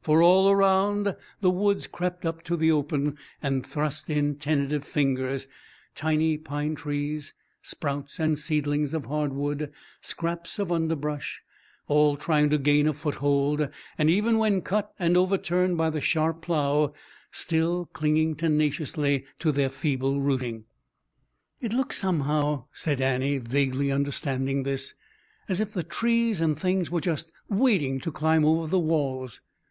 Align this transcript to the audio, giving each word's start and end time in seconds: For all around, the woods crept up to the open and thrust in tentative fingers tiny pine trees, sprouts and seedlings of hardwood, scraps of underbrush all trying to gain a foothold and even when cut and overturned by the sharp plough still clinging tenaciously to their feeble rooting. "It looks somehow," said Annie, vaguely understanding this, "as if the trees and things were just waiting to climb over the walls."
For 0.00 0.22
all 0.22 0.48
around, 0.48 1.16
the 1.40 1.50
woods 1.50 1.86
crept 1.88 2.24
up 2.24 2.42
to 2.44 2.56
the 2.56 2.70
open 2.70 3.18
and 3.42 3.66
thrust 3.66 4.08
in 4.08 4.36
tentative 4.36 4.84
fingers 4.84 5.48
tiny 5.94 6.38
pine 6.38 6.76
trees, 6.76 7.34
sprouts 7.60 8.18
and 8.20 8.38
seedlings 8.38 8.94
of 8.94 9.06
hardwood, 9.06 9.70
scraps 10.00 10.60
of 10.60 10.70
underbrush 10.72 11.42
all 11.88 12.16
trying 12.16 12.48
to 12.50 12.56
gain 12.58 12.86
a 12.86 12.94
foothold 12.94 13.68
and 13.98 14.08
even 14.08 14.38
when 14.38 14.62
cut 14.62 14.94
and 14.98 15.14
overturned 15.16 15.76
by 15.76 15.90
the 15.90 16.00
sharp 16.00 16.40
plough 16.40 16.94
still 17.32 17.84
clinging 17.92 18.34
tenaciously 18.36 19.26
to 19.40 19.50
their 19.52 19.68
feeble 19.68 20.22
rooting. 20.22 20.64
"It 21.60 21.72
looks 21.72 21.98
somehow," 21.98 22.66
said 22.72 23.00
Annie, 23.02 23.38
vaguely 23.38 23.90
understanding 23.90 24.62
this, 24.62 24.94
"as 25.48 25.60
if 25.60 25.74
the 25.74 25.82
trees 25.82 26.40
and 26.40 26.58
things 26.58 26.90
were 26.92 27.00
just 27.00 27.32
waiting 27.50 27.98
to 28.00 28.12
climb 28.12 28.44
over 28.44 28.68
the 28.68 28.78
walls." 28.78 29.42